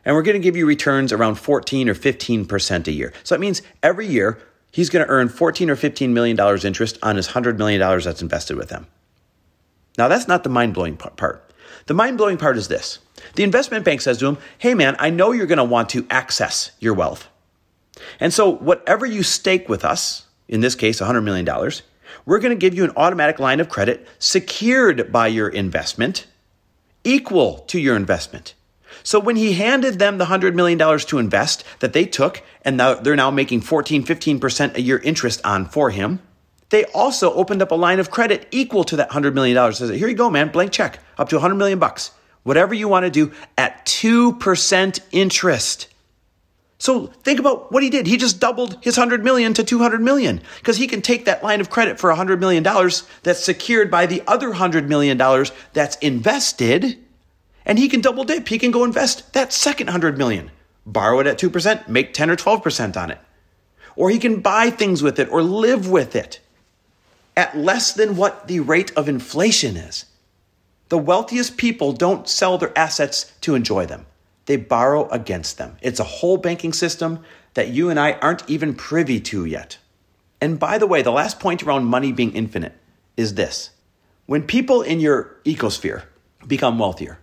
And 0.05 0.15
we're 0.15 0.23
going 0.23 0.39
to 0.39 0.43
give 0.43 0.55
you 0.55 0.65
returns 0.65 1.11
around 1.11 1.35
14 1.35 1.89
or 1.89 1.95
15% 1.95 2.87
a 2.87 2.91
year. 2.91 3.11
So 3.23 3.35
that 3.35 3.41
means 3.41 3.61
every 3.83 4.07
year 4.07 4.39
he's 4.71 4.89
going 4.89 5.05
to 5.05 5.11
earn 5.11 5.27
14 5.27 5.69
or 5.69 5.75
15 5.75 6.13
million 6.13 6.37
dollars 6.37 6.63
interest 6.63 6.97
on 7.03 7.17
his 7.17 7.27
100 7.27 7.57
million 7.57 7.81
dollars 7.81 8.05
that's 8.05 8.21
invested 8.21 8.55
with 8.55 8.69
them. 8.69 8.87
Now 9.97 10.07
that's 10.07 10.27
not 10.27 10.43
the 10.43 10.49
mind-blowing 10.49 10.95
part. 10.97 11.44
The 11.87 11.93
mind 11.93 12.17
blowing 12.17 12.37
part 12.37 12.57
is 12.57 12.67
this 12.67 12.99
the 13.35 13.43
investment 13.43 13.85
bank 13.85 14.01
says 14.01 14.17
to 14.17 14.27
him, 14.27 14.37
Hey 14.57 14.73
man, 14.73 14.95
I 14.97 15.11
know 15.11 15.31
you're 15.31 15.45
going 15.45 15.57
to 15.57 15.63
want 15.63 15.89
to 15.89 16.07
access 16.09 16.71
your 16.79 16.95
wealth. 16.95 17.27
And 18.19 18.33
so, 18.33 18.49
whatever 18.49 19.05
you 19.05 19.21
stake 19.21 19.69
with 19.69 19.85
us, 19.85 20.25
in 20.47 20.61
this 20.61 20.75
case, 20.75 20.99
$100 20.99 21.23
million, 21.23 21.47
we're 22.25 22.39
going 22.39 22.51
to 22.51 22.59
give 22.59 22.73
you 22.73 22.83
an 22.83 22.91
automatic 22.97 23.39
line 23.39 23.59
of 23.59 23.69
credit 23.69 24.07
secured 24.19 25.11
by 25.11 25.27
your 25.27 25.47
investment, 25.47 26.25
equal 27.03 27.59
to 27.67 27.79
your 27.79 27.95
investment. 27.95 28.55
So 29.03 29.19
when 29.19 29.35
he 29.35 29.53
handed 29.53 29.99
them 29.99 30.17
the 30.17 30.25
$100 30.25 30.55
million 30.55 30.79
to 30.79 31.17
invest 31.19 31.63
that 31.79 31.93
they 31.93 32.05
took, 32.05 32.41
and 32.63 32.79
they're 32.79 33.15
now 33.15 33.29
making 33.29 33.61
14, 33.61 34.03
15% 34.03 34.75
a 34.75 34.81
year 34.81 34.97
interest 34.99 35.41
on 35.45 35.65
for 35.65 35.91
him, 35.91 36.19
they 36.69 36.85
also 36.85 37.33
opened 37.33 37.61
up 37.61 37.71
a 37.71 37.75
line 37.75 37.99
of 37.99 38.11
credit 38.11 38.47
equal 38.51 38.83
to 38.85 38.95
that 38.97 39.11
$100 39.11 39.33
million. 39.33 39.73
Says, 39.73 39.89
here 39.89 40.07
you 40.07 40.15
go, 40.15 40.29
man, 40.29 40.49
blank 40.49 40.71
check, 40.71 40.99
up 41.17 41.29
to 41.29 41.35
100 41.35 41.55
million 41.55 41.79
bucks. 41.79 42.11
Whatever 42.43 42.73
you 42.73 42.87
want 42.87 43.05
to 43.05 43.09
do 43.09 43.31
at 43.57 43.85
2% 43.85 44.99
interest. 45.11 45.87
So 46.77 47.07
think 47.07 47.39
about 47.39 47.71
what 47.71 47.83
he 47.83 47.89
did. 47.89 48.05
He 48.05 48.17
just 48.17 48.39
doubled 48.39 48.77
his 48.83 48.97
100 48.97 49.23
million 49.23 49.53
to 49.55 49.63
200 49.63 50.01
million 50.01 50.41
because 50.59 50.77
he 50.77 50.87
can 50.87 51.01
take 51.01 51.25
that 51.25 51.43
line 51.43 51.61
of 51.61 51.69
credit 51.69 51.99
for 51.99 52.09
100 52.09 52.39
million 52.39 52.61
dollars 52.63 53.07
that's 53.23 53.43
secured 53.43 53.89
by 53.89 54.05
the 54.05 54.21
other 54.27 54.49
100 54.49 54.87
million 54.87 55.17
dollars 55.17 55.51
that's 55.73 55.95
invested 55.97 56.99
and 57.65 57.79
he 57.79 57.89
can 57.89 58.01
double 58.01 58.23
dip. 58.23 58.47
He 58.47 58.59
can 58.59 58.71
go 58.71 58.83
invest 58.83 59.33
that 59.33 59.51
second 59.51 59.87
100 59.87 60.17
million, 60.17 60.51
borrow 60.85 61.19
it 61.19 61.27
at 61.27 61.39
2%, 61.39 61.87
make 61.87 62.13
10 62.13 62.29
or 62.29 62.35
12% 62.35 62.95
on 62.95 63.09
it. 63.09 63.17
Or 63.95 64.09
he 64.09 64.19
can 64.19 64.41
buy 64.41 64.69
things 64.69 65.01
with 65.01 65.17
it 65.17 65.29
or 65.29 65.41
live 65.41 65.89
with 65.89 66.15
it 66.15 66.39
at 67.37 67.57
less 67.57 67.91
than 67.93 68.15
what 68.15 68.47
the 68.47 68.59
rate 68.59 68.91
of 68.95 69.09
inflation 69.09 69.77
is. 69.77 70.05
The 70.89 70.97
wealthiest 70.97 71.57
people 71.57 71.93
don't 71.93 72.29
sell 72.29 72.57
their 72.57 72.77
assets 72.77 73.33
to 73.41 73.55
enjoy 73.55 73.85
them. 73.85 74.05
They 74.45 74.57
borrow 74.57 75.09
against 75.09 75.57
them. 75.57 75.77
It's 75.81 75.99
a 75.99 76.03
whole 76.03 76.37
banking 76.37 76.73
system 76.73 77.23
that 77.55 77.69
you 77.69 77.89
and 77.89 77.99
I 77.99 78.13
aren't 78.13 78.47
even 78.49 78.75
privy 78.75 79.19
to 79.21 79.45
yet. 79.45 79.77
And 80.39 80.59
by 80.59 80.77
the 80.77 80.87
way, 80.87 81.01
the 81.01 81.11
last 81.11 81.39
point 81.39 81.63
around 81.63 81.85
money 81.85 82.11
being 82.11 82.33
infinite 82.33 82.73
is 83.17 83.33
this. 83.33 83.71
When 84.27 84.43
people 84.43 84.81
in 84.81 84.99
your 84.99 85.37
ecosphere 85.45 86.03
become 86.45 86.77
wealthier, 86.77 87.19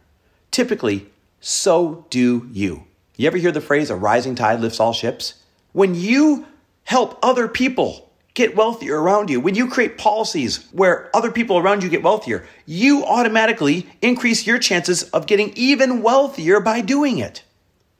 typically, 0.51 1.07
so 1.41 2.07
do 2.11 2.49
you. 2.53 2.85
You 3.17 3.27
ever 3.27 3.39
hear 3.39 3.53
the 3.53 3.61
phrase, 3.61 3.91
a 3.91 3.97
rising 3.97 4.35
tide 4.35 4.61
lifts 4.61 4.81
all 4.81 4.93
ships? 4.93 5.35
When 5.73 5.95
you 5.95 6.47
help 6.85 7.19
other 7.23 7.47
people 7.47 8.11
get 8.35 8.57
wealthier 8.57 9.01
around 9.01 9.31
you, 9.31 9.41
when 9.41 9.55
you 9.55 9.69
create 9.69 9.99
policies 9.99 10.67
where 10.73 11.15
other 11.15 11.31
people 11.31 11.59
around 11.59 11.83
you 11.83 11.91
get 11.91 12.03
wealthier, 12.03 12.47
you 12.67 13.05
automatically 13.05 13.87
increase 14.01 14.47
your 14.47 14.59
chances 14.59 15.05
of 15.11 15.27
getting 15.27 15.53
even 15.55 16.03
wealthier 16.03 16.61
by 16.61 16.81
doing 16.81 17.19
it. 17.19 17.45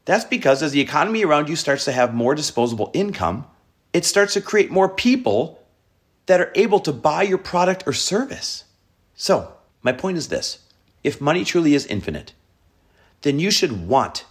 That's 0.05 0.25
because 0.25 0.63
as 0.63 0.73
the 0.73 0.81
economy 0.81 1.25
around 1.25 1.49
you 1.49 1.57
starts 1.57 1.85
to 1.85 1.93
have 1.93 2.15
more 2.15 2.35
disposable 2.35 2.91
income, 2.95 3.47
it 3.93 4.05
starts 4.05 4.35
to 4.35 4.41
create 4.41 4.71
more 4.71 4.89
people 4.89 5.63
that 6.27 6.41
are 6.41 6.53
able 6.55 6.81
to 6.81 6.93
buy 6.93 7.23
your 7.23 7.39
product 7.39 7.85
or 7.87 7.93
service. 7.93 8.65
So, 9.15 9.53
my 9.83 9.93
point 9.93 10.17
is 10.17 10.29
this 10.29 10.61
if 11.05 11.21
money 11.21 11.45
truly 11.45 11.75
is 11.75 11.87
infinite, 11.87 12.33
then 13.21 13.39
you 13.39 13.51
should 13.51 13.87
want 13.87 14.25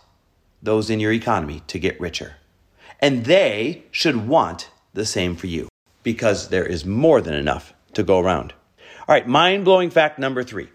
those 0.62 0.90
in 0.90 1.00
your 1.00 1.12
economy 1.12 1.62
to 1.68 1.80
get 1.80 2.00
richer. 2.00 2.36
And 3.00 3.26
they 3.26 3.86
should 3.92 4.28
want 4.28 4.70
the 4.94 5.06
same 5.06 5.36
for 5.36 5.48
you 5.48 5.71
because 6.04 6.50
there 6.50 6.66
is 6.66 6.86
more 6.86 7.22
than 7.22 7.34
enough 7.34 7.74
to 7.94 8.04
go 8.04 8.20
around. 8.20 8.54
All 9.08 9.16
right, 9.16 9.28
mind 9.28 9.66
blowing 9.66 9.90
fact 9.90 10.20
number 10.20 10.44
three 10.44 10.70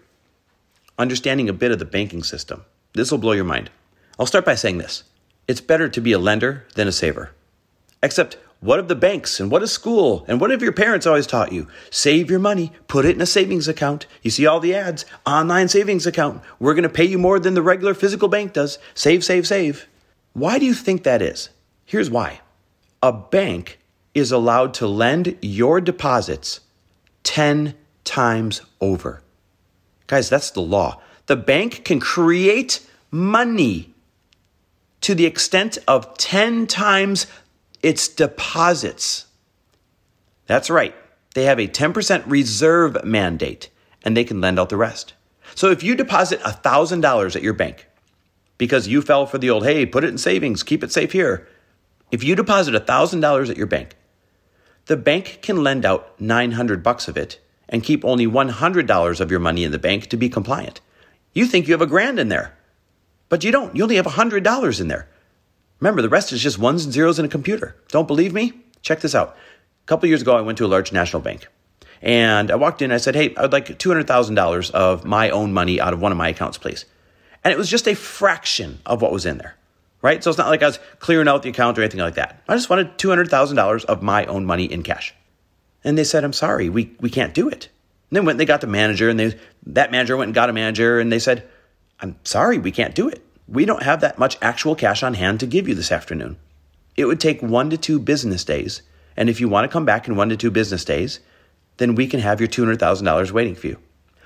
understanding 0.97 1.47
a 1.47 1.53
bit 1.53 1.71
of 1.71 1.79
the 1.79 1.85
banking 1.85 2.23
system. 2.23 2.65
This 2.93 3.11
will 3.11 3.19
blow 3.19 3.33
your 3.33 3.43
mind. 3.43 3.69
I'll 4.17 4.25
start 4.25 4.45
by 4.45 4.55
saying 4.55 4.79
this 4.79 5.03
it's 5.47 5.61
better 5.61 5.87
to 5.89 6.01
be 6.01 6.11
a 6.11 6.19
lender 6.19 6.65
than 6.75 6.87
a 6.87 6.91
saver. 6.91 7.31
Except, 8.03 8.37
what 8.59 8.79
have 8.79 8.87
the 8.87 8.95
banks 8.95 9.39
and 9.39 9.51
what 9.51 9.61
has 9.61 9.71
school 9.71 10.25
and 10.27 10.41
what 10.41 10.49
have 10.49 10.63
your 10.63 10.71
parents 10.71 11.05
always 11.05 11.27
taught 11.27 11.51
you? 11.51 11.67
Save 11.91 12.29
your 12.31 12.39
money, 12.39 12.71
put 12.87 13.05
it 13.05 13.15
in 13.15 13.21
a 13.21 13.25
savings 13.27 13.67
account. 13.67 14.07
You 14.23 14.31
see 14.31 14.47
all 14.47 14.59
the 14.59 14.73
ads, 14.73 15.05
online 15.27 15.67
savings 15.67 16.07
account. 16.07 16.41
We're 16.59 16.73
going 16.73 16.83
to 16.83 16.89
pay 16.89 17.05
you 17.05 17.19
more 17.19 17.39
than 17.39 17.53
the 17.53 17.61
regular 17.61 17.93
physical 17.93 18.27
bank 18.27 18.53
does. 18.53 18.79
Save, 18.95 19.23
save, 19.23 19.45
save. 19.45 19.87
Why 20.33 20.57
do 20.57 20.65
you 20.65 20.73
think 20.73 21.03
that 21.03 21.21
is? 21.21 21.49
Here's 21.85 22.09
why. 22.09 22.41
A 23.03 23.13
bank 23.13 23.77
is 24.17 24.31
allowed 24.31 24.73
to 24.73 24.87
lend 24.87 25.37
your 25.41 25.79
deposits 25.79 26.61
10 27.23 27.75
times 28.03 28.61
over. 28.81 29.21
Guys, 30.07 30.27
that's 30.27 30.49
the 30.49 30.61
law. 30.61 30.99
The 31.27 31.35
bank 31.35 31.85
can 31.85 31.99
create 31.99 32.85
money 33.11 33.93
to 35.01 35.13
the 35.13 35.25
extent 35.25 35.77
of 35.87 36.17
10 36.17 36.65
times 36.65 37.27
its 37.83 38.07
deposits. 38.07 39.27
That's 40.47 40.69
right. 40.69 40.95
They 41.35 41.43
have 41.43 41.59
a 41.59 41.67
10% 41.67 42.23
reserve 42.25 43.03
mandate 43.03 43.69
and 44.03 44.17
they 44.17 44.23
can 44.23 44.41
lend 44.41 44.57
out 44.57 44.69
the 44.69 44.77
rest. 44.77 45.13
So 45.53 45.69
if 45.69 45.83
you 45.83 45.93
deposit 45.93 46.39
$1,000 46.39 47.35
at 47.35 47.43
your 47.43 47.53
bank 47.53 47.87
because 48.57 48.87
you 48.87 49.03
fell 49.03 49.27
for 49.27 49.37
the 49.37 49.51
old, 49.51 49.65
hey, 49.65 49.85
put 49.85 50.03
it 50.03 50.09
in 50.09 50.17
savings, 50.17 50.63
keep 50.63 50.83
it 50.83 50.91
safe 50.91 51.11
here. 51.11 51.47
If 52.09 52.23
you 52.23 52.35
deposit 52.35 52.73
$1,000 52.73 53.49
at 53.49 53.57
your 53.57 53.67
bank, 53.67 53.95
the 54.87 54.97
bank 54.97 55.39
can 55.41 55.63
lend 55.63 55.85
out 55.85 56.19
900 56.19 56.81
bucks 56.81 57.07
of 57.07 57.17
it 57.17 57.39
and 57.69 57.83
keep 57.83 58.03
only 58.03 58.25
$100 58.25 59.19
of 59.19 59.31
your 59.31 59.39
money 59.39 59.63
in 59.63 59.71
the 59.71 59.79
bank 59.79 60.07
to 60.07 60.17
be 60.17 60.29
compliant. 60.29 60.81
You 61.33 61.45
think 61.45 61.67
you 61.67 61.73
have 61.73 61.81
a 61.81 61.85
grand 61.85 62.19
in 62.19 62.29
there, 62.29 62.57
but 63.29 63.43
you 63.43 63.51
don't. 63.51 63.75
You 63.75 63.83
only 63.83 63.97
have 63.97 64.05
$100 64.05 64.81
in 64.81 64.87
there. 64.87 65.07
Remember, 65.79 66.01
the 66.01 66.09
rest 66.09 66.31
is 66.31 66.41
just 66.41 66.57
ones 66.57 66.85
and 66.85 66.93
zeros 66.93 67.19
in 67.19 67.25
a 67.25 67.29
computer. 67.29 67.75
Don't 67.89 68.07
believe 68.07 68.33
me? 68.33 68.53
Check 68.81 69.01
this 69.01 69.13
out. 69.13 69.35
A 69.83 69.85
couple 69.85 70.09
years 70.09 70.21
ago, 70.21 70.35
I 70.35 70.41
went 70.41 70.57
to 70.57 70.65
a 70.65 70.67
large 70.67 70.91
national 70.91 71.21
bank. 71.21 71.47
And 72.01 72.51
I 72.51 72.55
walked 72.55 72.81
in, 72.81 72.91
I 72.91 72.97
said, 72.97 73.15
Hey, 73.15 73.35
I 73.35 73.43
would 73.43 73.51
like 73.51 73.67
$200,000 73.67 74.71
of 74.71 75.05
my 75.05 75.29
own 75.29 75.53
money 75.53 75.79
out 75.79 75.93
of 75.93 76.01
one 76.01 76.11
of 76.11 76.17
my 76.17 76.29
accounts, 76.29 76.57
please. 76.57 76.85
And 77.43 77.51
it 77.51 77.57
was 77.57 77.69
just 77.69 77.87
a 77.87 77.95
fraction 77.95 78.79
of 78.85 79.01
what 79.01 79.11
was 79.11 79.25
in 79.25 79.37
there, 79.37 79.55
right? 80.01 80.23
So 80.23 80.29
it's 80.29 80.37
not 80.37 80.49
like 80.49 80.63
I 80.63 80.67
was 80.67 80.79
clearing 80.99 81.27
out 81.27 81.43
the 81.43 81.49
account 81.49 81.77
or 81.77 81.81
anything 81.81 81.99
like 81.99 82.15
that. 82.15 82.41
I 82.47 82.55
just 82.55 82.69
wanted 82.69 82.97
$200,000 82.97 83.85
of 83.85 84.01
my 84.01 84.25
own 84.25 84.45
money 84.45 84.65
in 84.65 84.83
cash. 84.83 85.13
And 85.83 85.97
they 85.97 86.03
said, 86.03 86.23
I'm 86.23 86.33
sorry, 86.33 86.69
we, 86.69 86.95
we 86.99 87.09
can't 87.09 87.33
do 87.33 87.49
it. 87.49 87.69
And 88.09 88.17
then 88.17 88.25
went, 88.25 88.37
they 88.37 88.45
got 88.45 88.61
the 88.61 88.67
manager, 88.67 89.09
and 89.09 89.19
they, 89.19 89.37
that 89.67 89.91
manager 89.91 90.15
went 90.15 90.29
and 90.29 90.35
got 90.35 90.49
a 90.49 90.53
manager, 90.53 90.99
and 90.99 91.11
they 91.11 91.19
said, 91.19 91.47
I'm 91.99 92.15
sorry, 92.23 92.57
we 92.57 92.71
can't 92.71 92.95
do 92.95 93.09
it. 93.09 93.23
We 93.47 93.65
don't 93.65 93.83
have 93.83 94.01
that 94.01 94.19
much 94.19 94.37
actual 94.41 94.75
cash 94.75 95.03
on 95.03 95.13
hand 95.13 95.39
to 95.39 95.47
give 95.47 95.67
you 95.67 95.75
this 95.75 95.91
afternoon. 95.91 96.37
It 96.95 97.05
would 97.05 97.19
take 97.19 97.41
one 97.41 97.69
to 97.69 97.77
two 97.77 97.99
business 97.99 98.43
days. 98.43 98.81
And 99.15 99.29
if 99.29 99.39
you 99.39 99.47
want 99.47 99.65
to 99.65 99.73
come 99.73 99.85
back 99.85 100.07
in 100.07 100.15
one 100.15 100.29
to 100.29 100.37
two 100.37 100.51
business 100.51 100.83
days, 100.85 101.19
then 101.77 101.95
we 101.95 102.07
can 102.07 102.19
have 102.19 102.39
your 102.39 102.47
$200,000 102.47 103.31
waiting 103.31 103.55
for 103.55 103.67
you. 103.67 103.79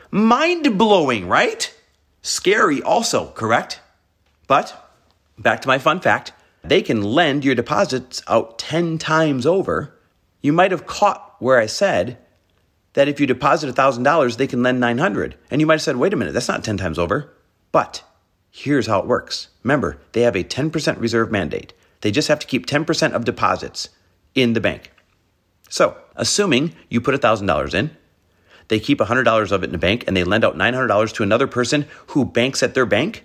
Mind 0.10 0.78
blowing, 0.78 1.28
right? 1.28 1.74
Scary 2.22 2.82
also, 2.82 3.32
correct? 3.32 3.80
But 4.48 4.91
back 5.38 5.62
to 5.62 5.68
my 5.68 5.78
fun 5.78 6.00
fact 6.00 6.34
they 6.64 6.82
can 6.82 7.02
lend 7.02 7.44
your 7.44 7.56
deposits 7.56 8.22
out 8.28 8.60
10 8.60 8.98
times 8.98 9.46
over. 9.46 9.98
You 10.42 10.54
might 10.54 10.72
have 10.72 10.86
caught 10.86 11.36
where 11.40 11.60
I 11.60 11.66
said 11.66 12.18
that 12.94 13.08
if 13.08 13.20
you 13.20 13.26
deposit 13.26 13.74
$1,000, 13.74 14.38
they 14.38 14.48
can 14.48 14.64
lend 14.64 14.80
900. 14.80 15.36
And 15.50 15.62
you 15.62 15.68
might 15.68 15.76
have 15.76 15.82
said, 15.82 15.98
wait 15.98 16.14
a 16.14 16.18
minute, 16.18 16.34
that's 16.34 16.48
not 16.48 16.64
10 16.64 16.78
times 16.78 17.00
over. 17.00 17.34
But 17.72 18.04
here's 18.52 18.88
how 18.88 19.00
it 19.00 19.08
works. 19.08 19.50
Remember, 19.64 20.00
they 20.12 20.22
have 20.22 20.36
a 20.36 20.44
10% 20.44 21.00
reserve 21.00 21.32
mandate. 21.32 21.74
They 22.02 22.12
just 22.12 22.28
have 22.28 22.40
to 22.40 22.48
keep 22.48 22.66
10% 22.66 23.14
of 23.14 23.26
deposits 23.26 23.90
in 24.36 24.54
the 24.54 24.62
bank. 24.62 24.92
So, 25.70 25.98
assuming 26.16 26.76
you 26.90 27.00
put 27.00 27.20
$1,000 27.20 27.74
in, 27.74 27.96
they 28.68 28.80
keep 28.80 29.00
$100 29.00 29.52
of 29.52 29.64
it 29.64 29.66
in 29.66 29.72
the 29.72 29.78
bank 29.78 30.04
and 30.06 30.16
they 30.16 30.24
lend 30.24 30.44
out 30.44 30.58
$900 30.58 31.14
to 31.14 31.24
another 31.24 31.48
person 31.48 31.88
who 32.08 32.26
banks 32.26 32.62
at 32.62 32.74
their 32.74 32.86
bank, 32.86 33.24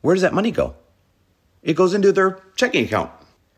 where 0.00 0.14
does 0.14 0.22
that 0.22 0.34
money 0.34 0.50
go? 0.50 0.74
It 1.64 1.74
goes 1.74 1.94
into 1.94 2.12
their 2.12 2.38
checking 2.56 2.84
account. 2.84 3.10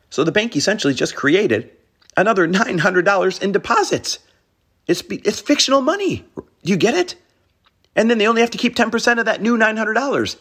So 0.09 0.25
the 0.25 0.33
bank 0.33 0.57
essentially 0.57 0.95
just 0.95 1.15
created 1.15 1.71
another 2.17 2.49
$900 2.49 3.43
in 3.43 3.53
deposits. 3.53 4.21
It's, 4.87 5.03
it's 5.11 5.41
fictional 5.41 5.83
money. 5.83 6.25
Do 6.37 6.73
you 6.73 6.77
get 6.77 6.95
it? 6.95 7.17
And 7.95 8.09
then 8.09 8.19
they 8.19 8.29
only 8.29 8.41
have 8.41 8.53
to 8.53 8.59
keep 8.59 8.77
10% 8.77 9.19
of 9.19 9.25
that 9.27 9.43
new 9.43 9.59
$900. 9.59 10.37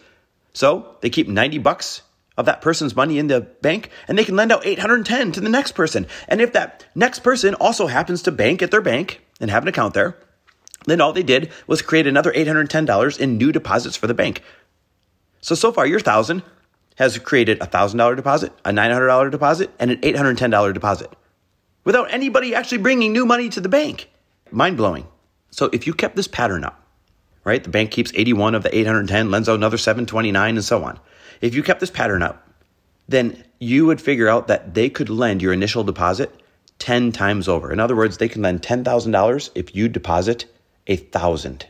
So 0.53 0.95
they 1.01 1.09
keep 1.09 1.27
90 1.27 1.57
bucks 1.57 2.01
of 2.37 2.45
that 2.45 2.61
person's 2.61 2.95
money 2.95 3.17
in 3.17 3.27
the 3.27 3.41
bank 3.41 3.89
and 4.07 4.17
they 4.17 4.25
can 4.25 4.35
lend 4.35 4.51
out 4.51 4.65
810 4.65 5.31
to 5.33 5.41
the 5.41 5.49
next 5.49 5.71
person. 5.71 6.05
And 6.27 6.41
if 6.41 6.53
that 6.53 6.85
next 6.93 7.19
person 7.19 7.55
also 7.55 7.87
happens 7.87 8.21
to 8.23 8.31
bank 8.31 8.61
at 8.61 8.71
their 8.71 8.81
bank 8.81 9.21
and 9.39 9.49
have 9.49 9.63
an 9.63 9.69
account 9.69 9.93
there, 9.93 10.17
then 10.85 11.01
all 11.01 11.13
they 11.13 11.23
did 11.23 11.51
was 11.65 11.81
create 11.81 12.07
another 12.07 12.31
$810 12.31 13.19
in 13.19 13.37
new 13.37 13.51
deposits 13.51 13.97
for 13.97 14.07
the 14.07 14.13
bank. 14.13 14.41
So 15.41 15.55
so 15.55 15.71
far 15.71 15.87
your 15.87 15.97
1000 15.97 16.43
has 16.95 17.17
created 17.19 17.61
a 17.61 17.67
$1000 17.67 18.15
deposit, 18.15 18.53
a 18.63 18.71
$900 18.71 19.31
deposit 19.31 19.71
and 19.79 19.91
an 19.91 20.01
$810 20.01 20.73
deposit 20.73 21.11
without 21.83 22.11
anybody 22.11 22.55
actually 22.55 22.79
bringing 22.79 23.13
new 23.13 23.25
money 23.25 23.49
to 23.49 23.61
the 23.61 23.69
bank. 23.69 24.09
Mind 24.51 24.77
blowing. 24.77 25.07
So 25.51 25.69
if 25.71 25.85
you 25.87 25.93
kept 25.93 26.15
this 26.15 26.27
pattern 26.27 26.63
up, 26.63 26.81
right? 27.43 27.63
The 27.63 27.69
bank 27.69 27.91
keeps 27.91 28.11
81 28.15 28.55
of 28.55 28.63
the 28.63 28.75
810, 28.75 29.29
lends 29.29 29.47
out 29.47 29.55
another 29.55 29.77
729 29.77 30.55
and 30.55 30.63
so 30.63 30.83
on 30.83 30.99
if 31.41 31.55
you 31.55 31.63
kept 31.63 31.79
this 31.79 31.91
pattern 31.91 32.23
up, 32.23 32.47
then 33.07 33.43
you 33.59 33.85
would 33.85 34.01
figure 34.01 34.27
out 34.27 34.47
that 34.47 34.73
they 34.73 34.89
could 34.89 35.09
lend 35.09 35.41
your 35.41 35.53
initial 35.53 35.83
deposit 35.83 36.33
10 36.79 37.11
times 37.11 37.47
over. 37.47 37.71
In 37.71 37.79
other 37.79 37.95
words, 37.95 38.17
they 38.17 38.27
can 38.27 38.41
lend 38.41 38.61
$10,000 38.61 39.49
if 39.55 39.75
you 39.75 39.87
deposit 39.87 40.45
a 40.87 40.95
thousand. 40.95 41.67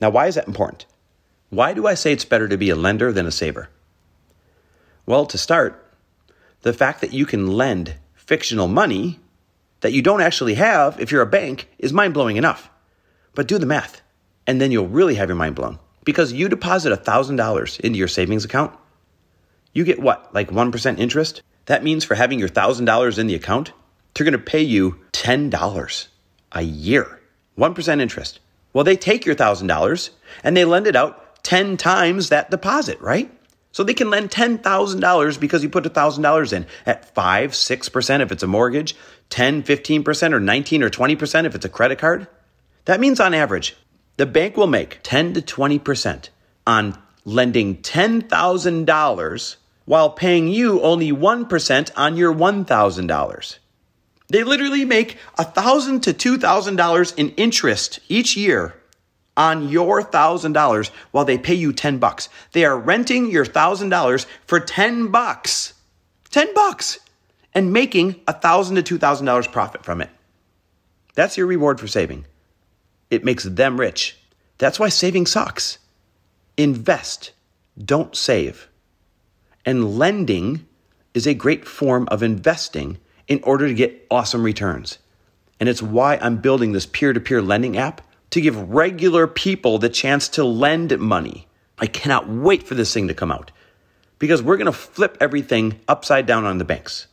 Now, 0.00 0.10
why 0.10 0.26
is 0.26 0.36
that 0.36 0.46
important? 0.46 0.86
Why 1.50 1.72
do 1.72 1.86
I 1.86 1.94
say 1.94 2.12
it's 2.12 2.24
better 2.24 2.48
to 2.48 2.56
be 2.56 2.70
a 2.70 2.76
lender 2.76 3.12
than 3.12 3.26
a 3.26 3.32
saver? 3.32 3.68
Well, 5.08 5.24
to 5.24 5.38
start, 5.38 5.90
the 6.60 6.74
fact 6.74 7.00
that 7.00 7.14
you 7.14 7.24
can 7.24 7.46
lend 7.46 7.94
fictional 8.12 8.68
money 8.68 9.18
that 9.80 9.94
you 9.94 10.02
don't 10.02 10.20
actually 10.20 10.52
have 10.52 11.00
if 11.00 11.10
you're 11.10 11.22
a 11.22 11.26
bank 11.26 11.66
is 11.78 11.94
mind 11.94 12.12
blowing 12.12 12.36
enough. 12.36 12.68
But 13.34 13.48
do 13.48 13.56
the 13.56 13.64
math, 13.64 14.02
and 14.46 14.60
then 14.60 14.70
you'll 14.70 14.86
really 14.86 15.14
have 15.14 15.30
your 15.30 15.36
mind 15.36 15.54
blown. 15.54 15.78
Because 16.04 16.34
you 16.34 16.46
deposit 16.50 16.92
$1,000 16.92 17.80
into 17.80 17.98
your 17.98 18.06
savings 18.06 18.44
account, 18.44 18.76
you 19.72 19.82
get 19.82 19.98
what, 19.98 20.28
like 20.34 20.50
1% 20.50 20.98
interest? 20.98 21.40
That 21.64 21.82
means 21.82 22.04
for 22.04 22.14
having 22.14 22.38
your 22.38 22.50
$1,000 22.50 23.18
in 23.18 23.26
the 23.28 23.34
account, 23.34 23.72
they're 24.12 24.30
to 24.30 24.38
pay 24.38 24.60
you 24.60 25.00
$10 25.14 26.08
a 26.52 26.62
year. 26.62 27.18
1% 27.56 28.00
interest. 28.02 28.40
Well, 28.74 28.84
they 28.84 28.96
take 28.98 29.24
your 29.24 29.36
$1,000 29.36 30.10
and 30.44 30.54
they 30.54 30.66
lend 30.66 30.86
it 30.86 30.96
out 30.96 31.42
10 31.44 31.78
times 31.78 32.28
that 32.28 32.50
deposit, 32.50 33.00
right? 33.00 33.32
So 33.78 33.84
they 33.84 33.94
can 33.94 34.10
lend 34.10 34.32
$10,000 34.32 35.38
because 35.38 35.62
you 35.62 35.68
put 35.68 35.84
$1,000 35.84 36.52
in 36.52 36.66
at 36.84 37.14
5, 37.14 37.52
6% 37.52 38.20
if 38.20 38.32
it's 38.32 38.42
a 38.42 38.48
mortgage, 38.48 38.96
10, 39.30 39.62
15% 39.62 40.32
or 40.32 40.40
19 40.40 40.82
or 40.82 40.90
20% 40.90 41.44
if 41.44 41.54
it's 41.54 41.64
a 41.64 41.68
credit 41.68 42.00
card. 42.00 42.26
That 42.86 42.98
means 42.98 43.20
on 43.20 43.34
average, 43.34 43.76
the 44.16 44.26
bank 44.26 44.56
will 44.56 44.66
make 44.66 44.98
10 45.04 45.34
to 45.34 45.42
20% 45.42 46.28
on 46.66 46.98
lending 47.24 47.76
$10,000 47.76 49.56
while 49.84 50.10
paying 50.10 50.48
you 50.48 50.82
only 50.82 51.12
1% 51.12 51.90
on 51.96 52.16
your 52.16 52.34
$1,000. 52.34 53.58
They 54.26 54.42
literally 54.42 54.84
make 54.86 55.18
1,000 55.36 56.00
to 56.00 56.12
$2,000 56.12 57.14
in 57.16 57.28
interest 57.36 58.00
each 58.08 58.36
year 58.36 58.74
on 59.38 59.68
your 59.68 60.02
$1,000 60.02 60.90
while 61.12 61.24
they 61.24 61.38
pay 61.38 61.54
you 61.54 61.72
10 61.72 61.98
bucks. 61.98 62.28
They 62.52 62.64
are 62.64 62.76
renting 62.76 63.30
your 63.30 63.46
$1,000 63.46 64.26
for 64.46 64.60
10 64.60 65.08
bucks. 65.08 65.72
10 66.30 66.52
bucks 66.54 66.98
and 67.54 67.72
making 67.72 68.10
a 68.26 68.32
1,000 68.32 68.84
to 68.84 68.98
$2,000 68.98 69.52
profit 69.52 69.84
from 69.84 70.02
it. 70.02 70.10
That's 71.14 71.36
your 71.36 71.46
reward 71.46 71.80
for 71.80 71.86
saving. 71.86 72.26
It 73.10 73.24
makes 73.24 73.44
them 73.44 73.80
rich. 73.80 74.18
That's 74.58 74.78
why 74.78 74.88
saving 74.88 75.26
sucks. 75.26 75.78
Invest, 76.56 77.30
don't 77.82 78.14
save. 78.14 78.68
And 79.64 79.98
lending 79.98 80.66
is 81.14 81.26
a 81.26 81.34
great 81.34 81.66
form 81.66 82.08
of 82.10 82.22
investing 82.22 82.98
in 83.28 83.40
order 83.44 83.68
to 83.68 83.74
get 83.74 84.06
awesome 84.10 84.42
returns. 84.42 84.98
And 85.60 85.68
it's 85.68 85.82
why 85.82 86.16
I'm 86.16 86.38
building 86.38 86.72
this 86.72 86.86
peer 86.86 87.12
to 87.12 87.20
peer 87.20 87.42
lending 87.42 87.76
app 87.76 88.00
to 88.30 88.40
give 88.40 88.70
regular 88.70 89.26
people 89.26 89.78
the 89.78 89.88
chance 89.88 90.28
to 90.30 90.44
lend 90.44 90.98
money. 90.98 91.46
I 91.78 91.86
cannot 91.86 92.28
wait 92.28 92.62
for 92.62 92.74
this 92.74 92.92
thing 92.92 93.08
to 93.08 93.14
come 93.14 93.32
out 93.32 93.50
because 94.18 94.42
we're 94.42 94.56
going 94.56 94.66
to 94.66 94.72
flip 94.72 95.16
everything 95.20 95.80
upside 95.88 96.26
down 96.26 96.44
on 96.44 96.58
the 96.58 96.64
banks. 96.64 97.06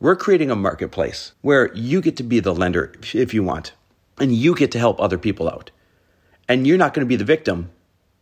We're 0.00 0.16
creating 0.16 0.50
a 0.50 0.56
marketplace 0.56 1.32
where 1.40 1.74
you 1.74 2.00
get 2.00 2.16
to 2.18 2.22
be 2.22 2.40
the 2.40 2.54
lender 2.54 2.92
if 3.14 3.32
you 3.32 3.42
want, 3.42 3.72
and 4.18 4.34
you 4.34 4.54
get 4.54 4.70
to 4.72 4.78
help 4.78 5.00
other 5.00 5.18
people 5.18 5.48
out. 5.48 5.70
And 6.48 6.66
you're 6.66 6.78
not 6.78 6.92
going 6.92 7.06
to 7.06 7.08
be 7.08 7.16
the 7.16 7.24
victim 7.24 7.70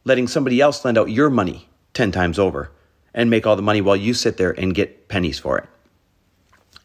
letting 0.05 0.29
somebody 0.29 0.61
else 0.61 0.85
lend 0.85 0.99
out 0.99 1.11
your 1.11 1.31
money 1.31 1.69
10 1.95 2.13
times 2.13 2.39
over 2.39 2.71
and 3.15 3.31
make 3.31 3.47
all 3.47 3.57
the 3.57 3.63
money 3.63 3.81
while 3.81 3.97
you 3.97 4.15
sit 4.15 4.37
there 4.37 4.53
and 4.53 4.75
get 4.75 5.09
pennies 5.09 5.39
for 5.39 5.59
it. 5.59 5.69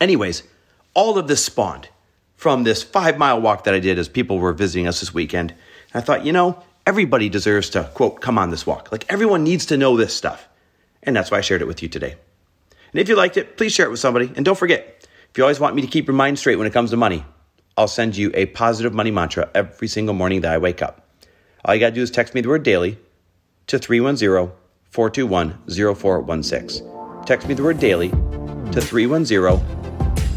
Anyways, 0.02 0.44
all 0.94 1.18
of 1.18 1.28
this 1.28 1.44
spawned 1.44 1.90
from 2.38 2.64
this 2.64 2.84
five 2.84 3.18
mile 3.18 3.42
walk 3.42 3.66
that 3.66 3.74
I 3.74 3.80
did 3.80 4.00
as 4.00 4.08
people 4.08 4.40
were 4.40 4.54
visiting 4.54 4.88
us 4.88 5.02
this 5.02 5.14
weekend. 5.14 5.54
I 5.94 6.02
thought, 6.02 6.26
you 6.26 6.32
know, 6.32 6.64
everybody 6.86 7.28
deserves 7.28 7.70
to, 7.72 7.84
quote, 7.94 8.22
come 8.22 8.38
on 8.38 8.52
this 8.52 8.66
walk. 8.66 8.92
Like 8.92 9.06
everyone 9.12 9.44
needs 9.44 9.66
to 9.68 9.78
know 9.78 9.98
this 9.98 10.16
stuff. 10.16 10.48
And 11.04 11.16
that's 11.16 11.32
why 11.32 11.40
I 11.40 11.42
shared 11.42 11.62
it 11.62 11.68
with 11.68 11.84
you 11.84 11.90
today. 11.90 12.16
And 12.94 13.02
if 13.02 13.10
you 13.10 13.16
liked 13.16 13.38
it, 13.38 13.58
please 13.58 13.74
share 13.74 13.88
it 13.88 13.90
with 13.90 14.00
somebody. 14.00 14.32
And 14.36 14.46
don't 14.46 14.58
forget, 14.58 15.06
if 15.30 15.38
you 15.38 15.44
always 15.44 15.60
want 15.60 15.76
me 15.76 15.82
to 15.82 15.88
keep 15.88 16.08
your 16.08 16.16
mind 16.16 16.40
straight 16.40 16.56
when 16.56 16.68
it 16.68 16.74
comes 16.74 16.92
to 16.92 16.98
money, 16.98 17.26
I'll 17.76 17.88
send 17.88 18.16
you 18.16 18.32
a 18.34 18.46
positive 18.48 18.94
money 18.94 19.12
mantra 19.12 19.50
every 19.54 19.88
single 19.88 20.16
morning 20.16 20.42
that 20.42 20.54
I 20.54 20.58
wake 20.58 20.82
up. 20.82 21.08
All 21.66 21.74
you 21.76 21.80
got 21.80 21.90
to 21.90 21.96
do 21.96 22.02
is 22.02 22.12
text 22.12 22.34
me 22.34 22.42
the 22.42 22.50
word 22.50 22.64
daily 22.64 22.98
to 23.68 23.78
310 23.78 24.52
421 24.90 25.96
0416. 25.96 27.26
Text 27.26 27.48
me 27.48 27.54
the 27.54 27.64
word 27.64 27.80
daily 27.80 28.10
to 28.10 28.82
310 28.82 29.87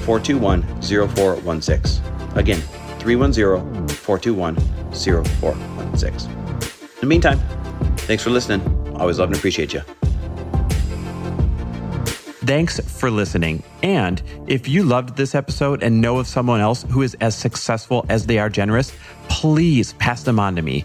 421 0.04 0.62
0416. 0.82 2.04
Again, 2.36 2.60
310 2.98 3.88
421 3.88 4.56
0416. 4.92 6.30
In 6.30 7.00
the 7.00 7.06
meantime, 7.06 7.38
thanks 7.98 8.22
for 8.22 8.30
listening. 8.30 8.60
Always 8.96 9.18
love 9.18 9.30
and 9.30 9.36
appreciate 9.36 9.72
you. 9.72 9.82
Thanks 12.50 12.80
for 12.80 13.10
listening. 13.10 13.62
And 13.82 14.22
if 14.46 14.66
you 14.66 14.82
loved 14.82 15.16
this 15.16 15.34
episode 15.34 15.82
and 15.82 16.00
know 16.00 16.18
of 16.18 16.26
someone 16.26 16.60
else 16.60 16.82
who 16.90 17.02
is 17.02 17.16
as 17.20 17.36
successful 17.36 18.04
as 18.08 18.26
they 18.26 18.38
are 18.38 18.48
generous, 18.48 18.92
please 19.28 19.92
pass 19.94 20.24
them 20.24 20.40
on 20.40 20.56
to 20.56 20.62
me. 20.62 20.84